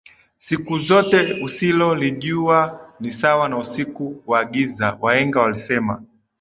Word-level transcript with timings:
Siku 0.35 0.79
zote 0.79 1.33
usilo 1.43 1.95
lijua 1.95 2.91
ni 2.99 3.11
sawa 3.11 3.49
na 3.49 3.57
usiku 3.57 4.23
wa 4.27 4.45
giza 4.45 4.97
wahenga 5.01 5.41
walisema 5.41 6.03